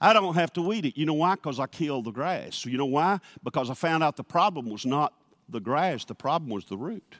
[0.00, 0.96] I don't have to weed it.
[0.96, 1.34] You know why?
[1.34, 2.64] Because I killed the grass.
[2.64, 3.18] You know why?
[3.42, 5.12] Because I found out the problem was not
[5.48, 7.16] the grass, the problem was the root.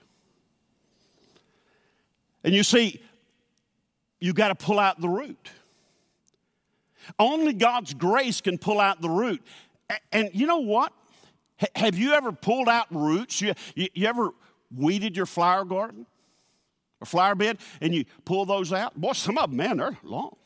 [2.44, 3.02] And you see,
[4.20, 5.50] you got to pull out the root.
[7.18, 9.42] Only God's grace can pull out the root.
[10.12, 10.92] And you know what?
[11.74, 13.40] Have you ever pulled out roots?
[13.40, 14.30] You, you, you ever
[14.74, 16.06] weeded your flower garden
[17.00, 18.94] or flower bed and you pull those out?
[18.94, 20.36] Boy, some of them, man, they're long.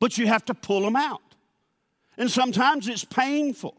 [0.00, 1.22] But you have to pull them out.
[2.16, 3.76] And sometimes it's painful.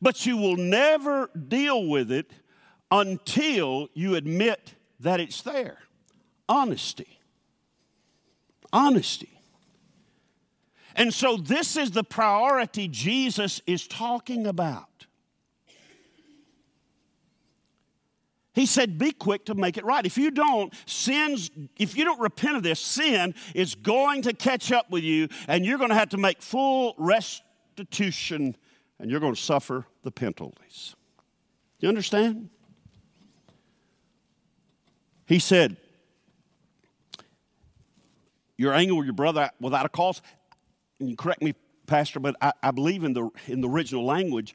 [0.00, 2.30] But you will never deal with it
[2.90, 5.78] until you admit that it's there.
[6.48, 7.18] Honesty.
[8.72, 9.39] Honesty.
[11.00, 15.06] And so, this is the priority Jesus is talking about.
[18.52, 20.04] He said, Be quick to make it right.
[20.04, 24.72] If you don't, sins, if you don't repent of this, sin is going to catch
[24.72, 28.54] up with you, and you're going to have to make full restitution,
[28.98, 30.96] and you're going to suffer the penalties.
[31.78, 32.50] You understand?
[35.24, 35.78] He said,
[38.58, 40.20] You're angry with your brother without a cause
[41.08, 41.54] you correct me,
[41.86, 44.54] Pastor, but I, I believe in the, in the original language,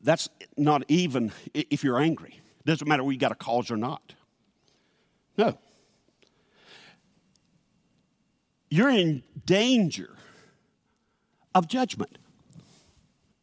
[0.00, 2.40] that's not even if you're angry.
[2.60, 4.14] It doesn't matter whether you got a cause or not.
[5.36, 5.58] No.
[8.70, 10.16] You're in danger
[11.54, 12.18] of judgment.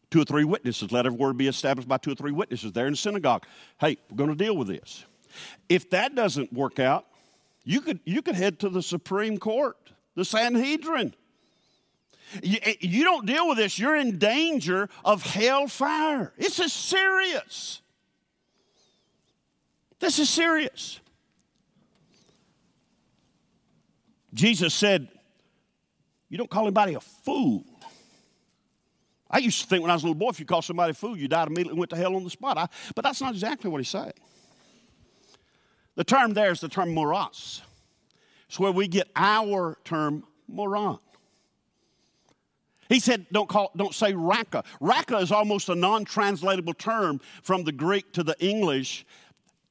[0.09, 2.88] Two or three witnesses, let every word be established by two or three witnesses there
[2.88, 3.45] in the synagogue.
[3.79, 5.05] Hey, we're going to deal with this.
[5.69, 7.05] If that doesn't work out,
[7.63, 9.77] you could, you could head to the Supreme Court,
[10.15, 11.13] the Sanhedrin.
[12.43, 16.33] You, eh, you don't deal with this, you're in danger of hellfire.
[16.37, 17.81] This is serious.
[19.99, 20.99] This is serious.
[24.33, 25.09] Jesus said,
[26.29, 27.65] You don't call anybody a fool
[29.29, 30.93] I used to think when I was a little boy, if you called somebody a
[30.93, 32.57] fool, you died immediately and went to hell on the spot.
[32.57, 34.13] I, but that's not exactly what he's saying.
[35.95, 37.61] The term there is the term moros.
[38.47, 40.99] It's where we get our term moron.
[42.89, 44.63] He said, don't, call, don't say raca.
[44.82, 49.06] Raca is almost a non translatable term from the Greek to the English.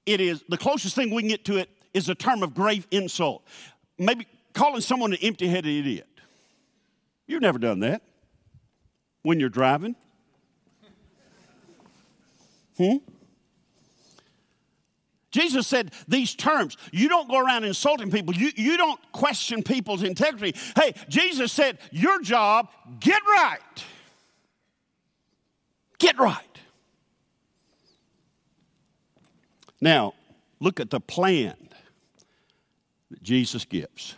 [0.06, 2.86] It is the closest thing we can get to it is a term of grave
[2.92, 3.44] insult.
[3.98, 6.08] Maybe calling someone an empty headed idiot.
[7.26, 8.02] You've never done that
[9.22, 9.96] when you're driving.
[12.76, 12.98] Hmm?
[15.30, 16.76] Jesus said these terms.
[16.92, 18.34] You don't go around insulting people.
[18.34, 20.58] You, you don't question people's integrity.
[20.74, 22.68] Hey, Jesus said, Your job,
[23.00, 23.58] get right.
[25.98, 26.44] Get right.
[29.80, 30.14] Now,
[30.60, 31.56] look at the plan
[33.10, 34.16] that Jesus gives.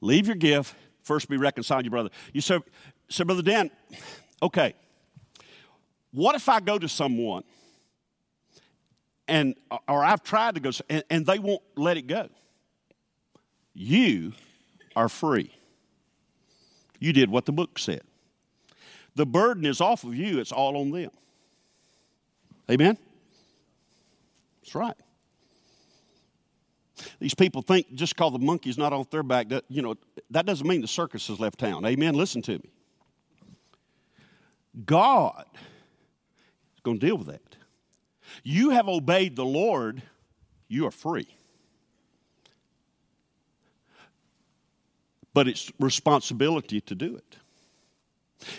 [0.00, 2.10] Leave your gift, first be reconciled to your brother.
[2.32, 2.58] You say,
[3.08, 3.70] so Brother Dan,
[4.42, 4.74] okay,
[6.12, 7.44] what if I go to someone
[9.32, 9.54] and
[9.88, 12.28] or I've tried to go and, and they won't let it go.
[13.72, 14.34] You
[14.94, 15.50] are free.
[17.00, 18.02] You did what the book said.
[19.14, 21.10] The burden is off of you, it's all on them.
[22.70, 22.98] Amen?
[24.62, 24.96] That's right.
[27.18, 29.96] These people think just because the monkey's not off their back, that, you know,
[30.30, 31.84] that doesn't mean the circus has left town.
[31.84, 32.14] Amen?
[32.14, 32.70] Listen to me.
[34.84, 37.56] God is going to deal with that.
[38.42, 40.02] You have obeyed the Lord,
[40.68, 41.28] you are free.
[45.34, 47.36] But it's responsibility to do it.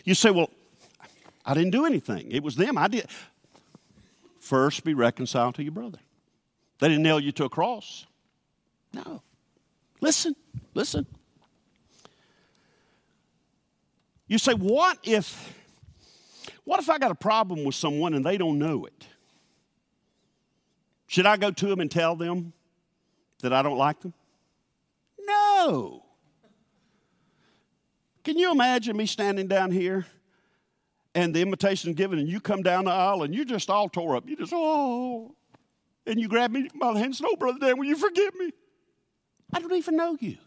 [0.03, 0.49] You say, well,
[1.45, 2.31] I didn't do anything.
[2.31, 2.77] It was them.
[2.77, 3.07] I did.
[4.39, 5.99] First, be reconciled to your brother.
[6.79, 8.05] They didn't nail you to a cross.
[8.93, 9.21] No.
[10.01, 10.35] Listen,
[10.73, 11.05] listen.
[14.27, 15.55] You say, what if,
[16.63, 19.07] what if I got a problem with someone and they don't know it?
[21.13, 22.53] Should I go to them and tell them
[23.41, 24.15] that I don't like them?
[25.19, 26.03] No.
[28.23, 30.07] Can you imagine me standing down here
[31.13, 34.15] and the invitation given, and you come down the aisle and you're just all tore
[34.15, 34.27] up?
[34.27, 35.35] You just, oh,
[36.07, 38.33] and you grab me by the hand and say, Oh, Brother Dan, will you forgive
[38.33, 38.49] me?
[39.53, 40.37] I don't even know you.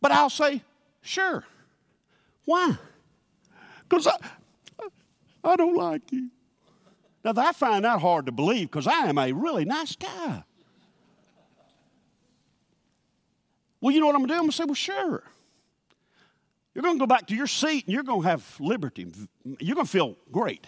[0.00, 0.64] But I'll say,
[1.00, 1.44] Sure.
[2.44, 2.76] Why?
[3.88, 4.16] Because I,
[5.44, 6.28] I don't like you.
[7.24, 10.42] Now, I find that hard to believe because I am a really nice guy.
[13.80, 14.38] Well, you know what I'm going to do?
[14.38, 15.22] I'm going to say, well, sure.
[16.74, 19.06] You're going to go back to your seat and you're going to have liberty.
[19.58, 20.66] You're going to feel great.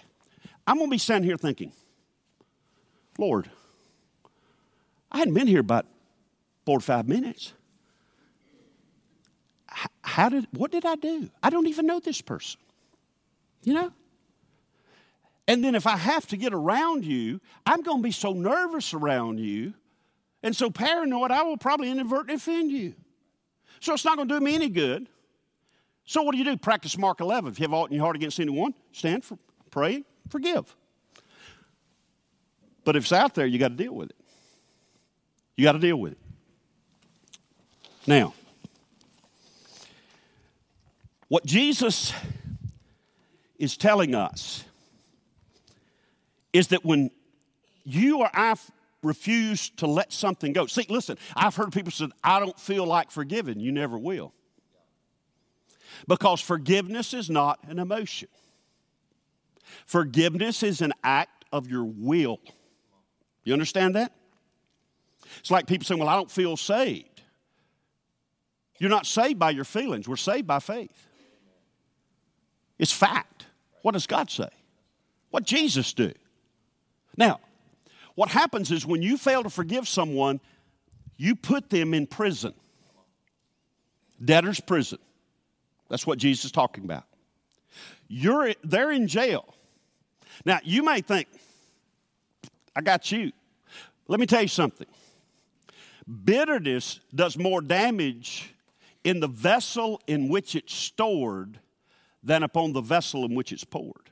[0.67, 1.73] I'm going to be standing here thinking,
[3.19, 3.51] Lord,
[5.11, 5.87] I hadn't been here about
[6.65, 7.53] four or five minutes.
[10.03, 11.31] How did, what did I do?
[11.43, 12.61] I don't even know this person.
[13.63, 13.93] You know?
[15.49, 18.95] And then if I have to get around you, I'm going to be so nervous
[18.95, 19.75] around you
[20.43, 22.95] and so paranoid, I will probably inadvertently offend you.
[23.81, 25.09] So it's not going to do me any good.
[26.05, 26.57] So what do you do?
[26.57, 27.53] Practice Mark 11.
[27.53, 29.39] If you have aught in your heart against anyone, stand for,
[29.71, 30.75] pray, forgive.
[32.85, 34.17] But if it's out there, you got to deal with it.
[35.57, 36.19] You got to deal with it.
[38.07, 38.35] Now,
[41.29, 42.13] what Jesus
[43.59, 44.65] is telling us
[46.53, 47.11] is that when
[47.85, 48.55] you or I
[49.03, 50.67] refuse to let something go.
[50.67, 53.61] See, listen, I've heard people say, I don't feel like forgiving.
[53.61, 54.33] You never will.
[56.07, 58.29] Because forgiveness is not an emotion,
[59.87, 62.41] forgiveness is an act of your will.
[63.45, 64.13] You understand that?
[65.41, 67.23] It's like people saying, Well, I don't feel saved.
[68.79, 71.07] You're not saved by your feelings, we're saved by faith.
[72.79, 73.47] It's fact.
[73.83, 74.49] What does God say?
[75.31, 76.13] What Jesus do?
[77.17, 77.41] Now,
[78.15, 80.41] what happens is when you fail to forgive someone,
[81.17, 82.55] you put them in prison.
[84.23, 84.99] Debtor's prison.
[85.89, 87.05] That's what Jesus is talking about.
[88.09, 89.55] You're, they're in jail.
[90.45, 91.29] Now, you may think,
[92.75, 93.33] I got you.
[94.09, 94.87] Let me tell you something.
[96.25, 98.55] Bitterness does more damage
[99.05, 101.59] in the vessel in which it's stored
[102.23, 104.11] than upon the vessel in which it's poured.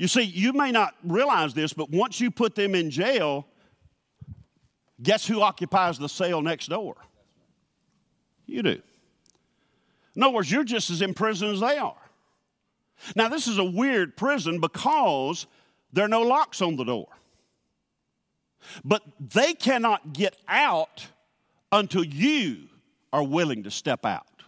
[0.00, 3.46] You see, you may not realize this, but once you put them in jail,
[5.02, 6.96] guess who occupies the cell next door?
[8.46, 8.80] You do.
[10.16, 12.00] In other words, you're just as in prison as they are.
[13.14, 15.46] Now, this is a weird prison because
[15.92, 17.08] there are no locks on the door.
[18.82, 21.08] But they cannot get out
[21.72, 22.68] until you
[23.12, 24.44] are willing to step out.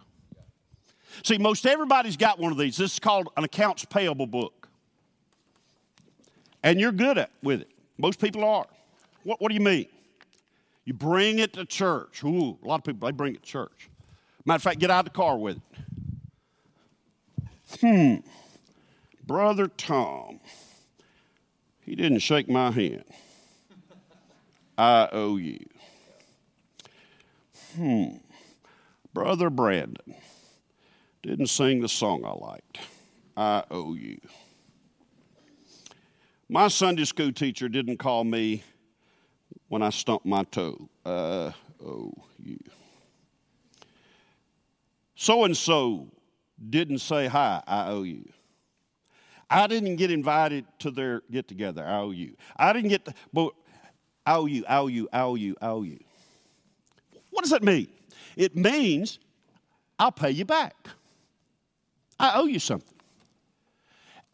[1.24, 2.78] See, most everybody's got one of these.
[2.78, 4.61] This is called an accounts payable book.
[6.62, 7.70] And you're good at with it.
[7.98, 8.66] Most people are.
[9.24, 9.86] What, what do you mean?
[10.84, 12.24] You bring it to church.
[12.24, 13.88] Ooh, a lot of people, they bring it to church.
[14.44, 15.62] Matter of fact, get out of the car with it.
[17.80, 18.16] Hmm.
[19.24, 20.40] Brother Tom,
[21.80, 23.04] he didn't shake my hand.
[24.76, 25.64] I owe you.
[27.76, 28.16] Hmm.
[29.14, 30.16] Brother Brandon
[31.22, 32.78] didn't sing the song I liked.
[33.36, 34.20] I owe you.
[36.53, 38.62] My Sunday school teacher didn't call me
[39.68, 40.86] when I stumped my toe.
[41.03, 41.50] Uh,
[41.82, 42.59] oh, you.
[45.14, 46.09] So and so
[46.68, 47.62] didn't say hi.
[47.66, 48.28] I owe you.
[49.48, 51.86] I didn't get invited to their get together.
[51.86, 52.36] I owe you.
[52.55, 53.55] I didn't get, the, but
[54.26, 56.00] I owe you, I owe you, I owe you, I owe you.
[57.30, 57.88] What does that mean?
[58.36, 59.20] It means
[59.98, 60.76] I'll pay you back.
[62.20, 62.98] I owe you something.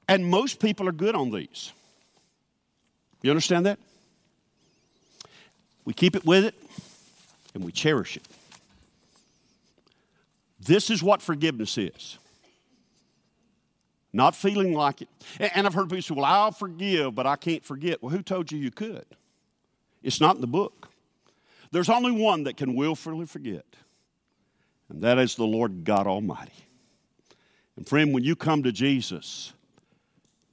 [0.08, 1.72] And most people are good on these.
[3.28, 3.78] You understand that?
[5.84, 6.54] We keep it with it
[7.52, 8.26] and we cherish it.
[10.58, 12.16] This is what forgiveness is.
[14.14, 15.08] Not feeling like it.
[15.38, 18.02] And I've heard people say, well, I'll forgive, but I can't forget.
[18.02, 19.04] Well, who told you you could?
[20.02, 20.88] It's not in the book.
[21.70, 23.66] There's only one that can willfully forget,
[24.88, 26.64] and that is the Lord God Almighty.
[27.76, 29.52] And friend, when you come to Jesus,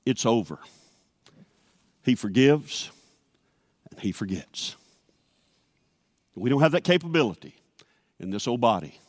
[0.05, 0.59] it's over.
[2.06, 2.91] He forgives
[3.89, 4.76] and He forgets.
[6.36, 7.56] We don't have that capability
[8.20, 8.99] in this old body.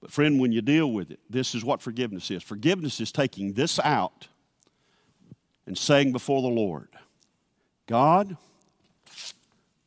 [0.00, 2.42] But, friend, when you deal with it, this is what forgiveness is.
[2.42, 4.28] Forgiveness is taking this out
[5.66, 6.88] and saying before the Lord,
[7.86, 8.36] God,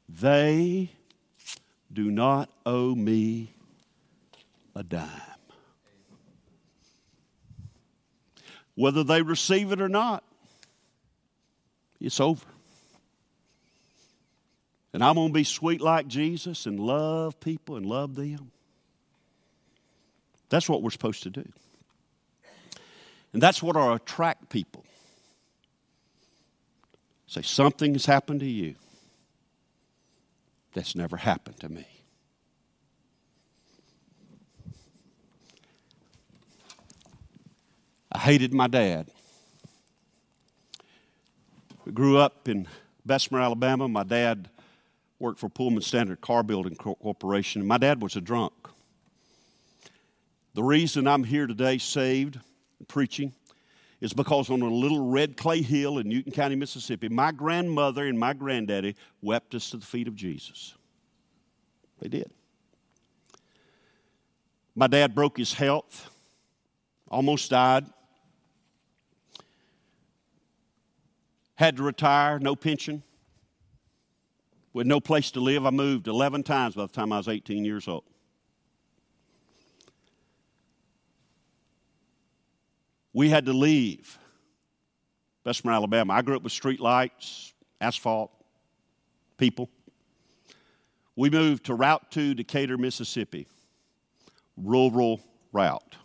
[0.07, 0.91] they
[1.91, 3.55] do not owe me
[4.75, 5.09] a dime.
[8.75, 10.23] Whether they receive it or not,
[12.05, 12.45] it's over.
[14.93, 18.51] And I'm going to be sweet like Jesus and love people and love them.
[20.49, 21.45] That's what we're supposed to do.
[23.33, 24.85] And that's what will attract people.
[27.27, 28.75] Say, something has happened to you
[30.73, 31.87] that's never happened to me.
[38.11, 39.07] I hated my dad.
[41.93, 42.67] Grew up in
[43.05, 43.87] Bessemer, Alabama.
[43.87, 44.49] My dad
[45.19, 47.65] worked for Pullman Standard Car Building Corporation.
[47.65, 48.53] My dad was a drunk.
[50.55, 52.39] The reason I'm here today, saved,
[52.87, 53.33] preaching,
[54.01, 58.17] is because on a little red clay hill in Newton County, Mississippi, my grandmother and
[58.17, 60.73] my granddaddy wept us to the feet of Jesus.
[61.99, 62.31] They did.
[64.75, 66.09] My dad broke his health,
[67.09, 67.85] almost died,
[71.55, 73.03] had to retire, no pension,
[74.73, 75.65] with no place to live.
[75.65, 78.03] I moved 11 times by the time I was 18 years old.
[83.15, 84.19] we had to leave
[85.45, 86.13] Bessemer, Alabama.
[86.13, 88.29] I grew up with street lights, asphalt,
[89.37, 89.69] people.
[91.15, 93.47] We moved to Route 2, Decatur, Mississippi,
[94.57, 95.21] rural
[95.53, 95.95] route.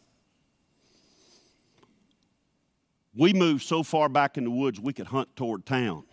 [3.15, 6.05] We moved so far back in the woods we could hunt toward town.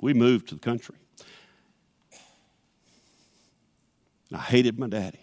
[0.00, 0.96] we moved to the country.
[4.32, 5.20] I hated my daddy.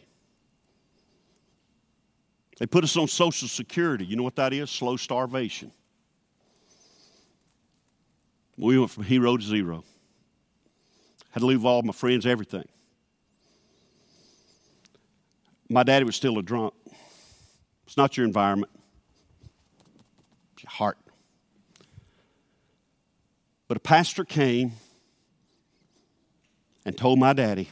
[2.57, 4.05] They put us on Social Security.
[4.05, 4.69] You know what that is?
[4.69, 5.71] Slow starvation.
[8.57, 9.83] We went from hero to zero.
[11.31, 12.67] Had to leave all my friends, everything.
[15.69, 16.73] My daddy was still a drunk.
[17.85, 18.71] It's not your environment,
[20.53, 20.97] it's your heart.
[23.67, 24.73] But a pastor came
[26.85, 27.69] and told my daddy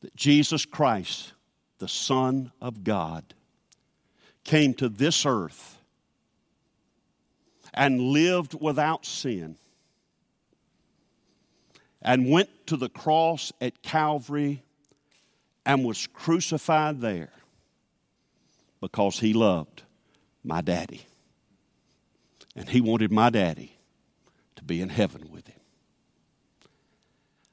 [0.00, 1.32] that Jesus Christ
[1.78, 3.34] the Son of God,
[4.44, 5.78] came to this earth
[7.72, 9.56] and lived without sin
[12.02, 14.62] and went to the cross at Calvary
[15.64, 17.30] and was crucified there
[18.80, 19.82] because he loved
[20.44, 21.06] my daddy.
[22.56, 23.76] And he wanted my daddy
[24.56, 25.60] to be in heaven with him.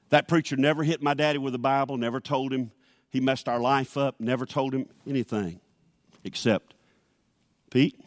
[0.10, 2.72] That preacher never hit my daddy with a Bible, never told him
[3.10, 5.60] he messed our life up, never told him anything
[6.24, 6.74] except,
[7.70, 8.00] Pete,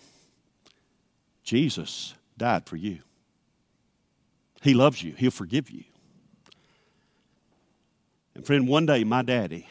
[1.43, 2.99] Jesus died for you.
[4.61, 5.85] He loves you, He'll forgive you.
[8.35, 9.69] And friend, one day my daddy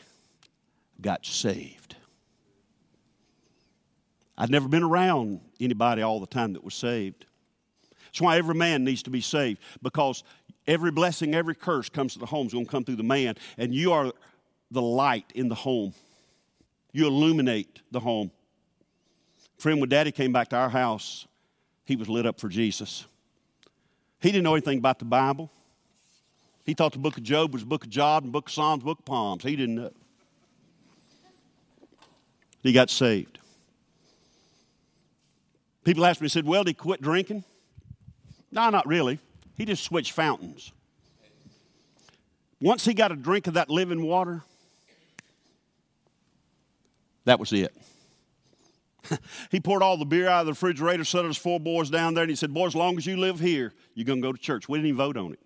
[1.00, 1.87] got saved.
[4.38, 7.26] I'd never been around anybody all the time that was saved.
[8.06, 10.24] That's why every man needs to be saved because
[10.68, 13.36] every blessing, every curse comes to the home is going to come through the man,
[13.58, 14.12] and you are
[14.72, 15.94] the light in the home.
[16.92, 18.32] You illuminate the home.
[19.58, 21.28] Friend, when Daddy came back to our house,
[21.86, 23.06] he was lit up for Jesus.
[24.20, 25.52] He didn't know anything about the Bible.
[26.66, 29.00] He thought the book of Job was book of Job and book of Psalms, book
[29.00, 29.44] of Psalms.
[29.44, 29.92] He didn't know.
[32.62, 33.40] He got saved.
[35.88, 37.46] People asked me, said, Well, did he quit drinking?
[38.52, 39.20] No, not really.
[39.56, 40.74] He just switched fountains.
[42.60, 44.44] Once he got a drink of that living water,
[47.24, 47.74] that was it.
[49.50, 52.24] he poured all the beer out of the refrigerator, set his four boys down there,
[52.24, 54.38] and he said, Boys, as long as you live here, you're going to go to
[54.38, 54.68] church.
[54.68, 55.40] We didn't even vote on it.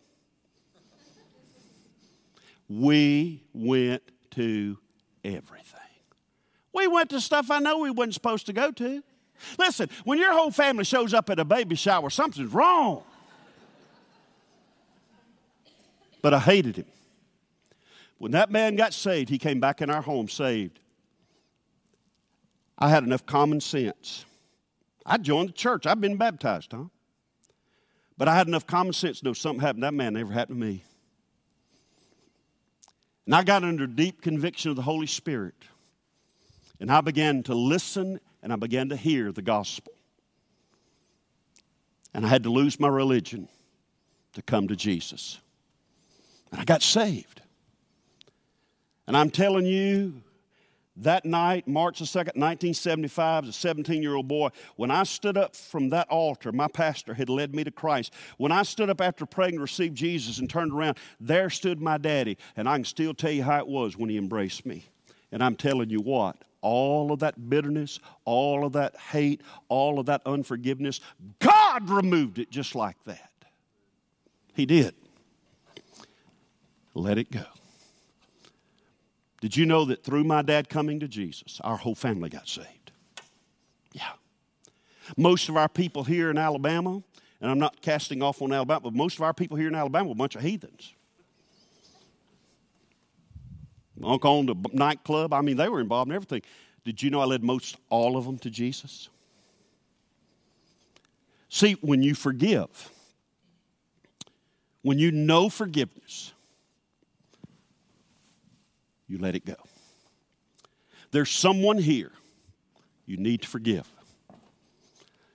[2.67, 4.79] We went to
[5.23, 5.79] everything.
[6.73, 9.03] We went to stuff I know we wasn't supposed to go to.
[9.57, 13.03] Listen, when your whole family shows up at a baby shower, something's wrong.
[16.21, 16.85] But I hated him.
[18.17, 20.79] When that man got saved, he came back in our home saved.
[22.77, 24.25] I had enough common sense.
[25.05, 25.87] I joined the church.
[25.87, 26.85] I've been baptized, huh?
[28.17, 29.83] But I had enough common sense to know something happened.
[29.83, 30.83] That man never happened to me.
[33.25, 35.55] And I got under deep conviction of the Holy Spirit.
[36.79, 39.93] And I began to listen and I began to hear the gospel.
[42.13, 43.47] And I had to lose my religion
[44.33, 45.39] to come to Jesus.
[46.51, 47.41] And I got saved.
[49.07, 50.21] And I'm telling you,
[50.97, 55.37] that night, March the 2nd, 1975, as a 17 year old boy, when I stood
[55.37, 58.13] up from that altar, my pastor had led me to Christ.
[58.37, 61.97] When I stood up after praying to receive Jesus and turned around, there stood my
[61.97, 62.37] daddy.
[62.57, 64.85] And I can still tell you how it was when he embraced me.
[65.31, 70.05] And I'm telling you what, all of that bitterness, all of that hate, all of
[70.07, 70.99] that unforgiveness,
[71.39, 73.31] God removed it just like that.
[74.53, 74.95] He did.
[76.93, 77.45] Let it go.
[79.41, 82.91] Did you know that through my dad coming to Jesus, our whole family got saved?
[83.91, 84.11] Yeah.
[85.17, 87.01] Most of our people here in Alabama,
[87.41, 90.09] and I'm not casting off on Alabama, but most of our people here in Alabama
[90.09, 90.93] were a bunch of heathens.
[94.03, 95.33] Uncle owned a nightclub.
[95.33, 96.41] I mean, they were involved in everything.
[96.83, 99.09] Did you know I led most all of them to Jesus?
[101.49, 102.89] See, when you forgive,
[104.81, 106.33] when you know forgiveness,
[109.07, 109.55] you let it go.
[111.11, 112.11] There's someone here
[113.05, 113.87] you need to forgive.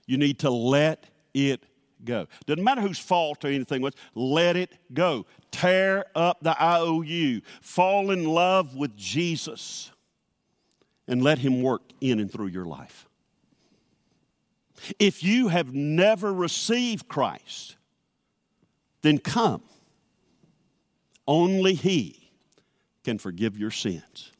[0.07, 1.63] You need to let it
[2.03, 2.27] go.
[2.45, 5.25] Doesn't matter whose fault or anything was, let it go.
[5.51, 7.41] Tear up the IOU.
[7.61, 9.91] Fall in love with Jesus
[11.07, 13.07] and let Him work in and through your life.
[14.99, 17.77] If you have never received Christ,
[19.01, 19.63] then come.
[21.27, 22.31] Only He
[23.03, 24.31] can forgive your sins.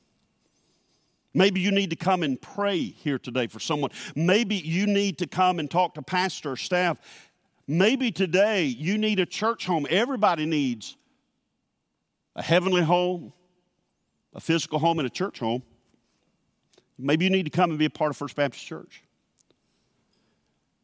[1.33, 3.91] Maybe you need to come and pray here today for someone.
[4.15, 6.99] Maybe you need to come and talk to pastor or staff
[7.67, 9.85] Maybe today you need a church home.
[9.89, 10.95] Everybody needs
[12.35, 13.33] a heavenly home,
[14.33, 15.63] a physical home, and a church home.
[16.97, 19.03] Maybe you need to come and be a part of First Baptist Church.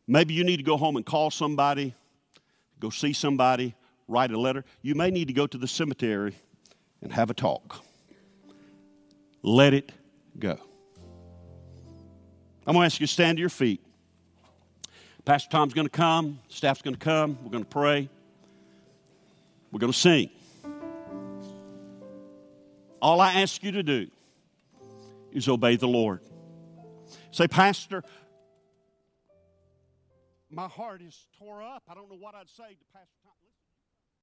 [0.08, 1.94] Maybe you need to go home and call somebody,
[2.80, 3.74] go see somebody,
[4.08, 4.66] write a letter.
[4.82, 6.36] You may need to go to the cemetery
[7.02, 7.84] and have a talk.
[9.42, 9.92] Let it
[10.38, 10.58] go.
[12.66, 13.83] I'm going to ask you to stand to your feet.
[15.26, 18.10] Pastor Tom's going to come, staff's going to come, we're going to pray,
[19.72, 20.30] we're going to sing.
[23.02, 24.08] All I ask you to do
[25.32, 26.20] is obey the Lord.
[27.32, 28.04] Say, Pastor,
[30.50, 31.84] my heart is tore up.
[31.90, 33.23] I don't know what I'd say to Pastor.